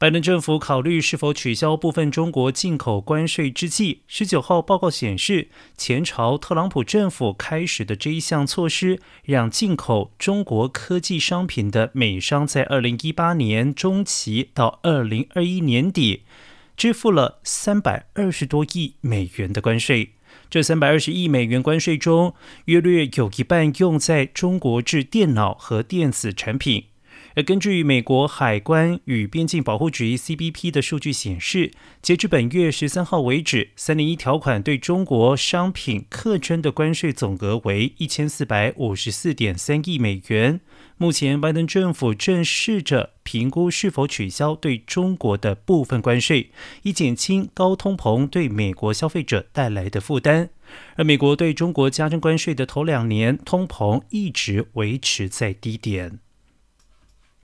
[0.00, 16.22] 拜登政府考虑是否取消部分中国进口关税之际，十九号报告显示，前朝特朗普政府开始的这一项措施，让进口中国科技商品的美商在二零一八年中期到二零二一年底，
[16.76, 20.10] 支付了三百二十多亿美元的关税。
[20.48, 22.36] 这三百二十亿美元关税中，
[22.66, 26.84] 约略有一半用在中国制电脑和电子产品。
[27.34, 31.72] 而根据美国海关与边境保护局 （CBP） 的数据显示，
[32.02, 40.60] 截至本月十三号为止，三零一条款对中国商品课征的关税总额为一千四百五十四点三亿美元。
[40.96, 46.50] 目前，拜登政府正试着评估是否取消对中国的部分关税，
[46.82, 50.50] 以减轻高通膨对美国消费者带来的负担。
[50.96, 56.18] 而美国对中国加征关税的头两年，通膨一直维持在低点。